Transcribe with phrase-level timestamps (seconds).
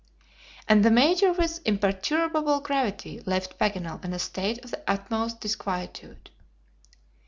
[0.67, 6.31] And the Major with imperturbable gravity left Paganel in a state of the utmost disquietude.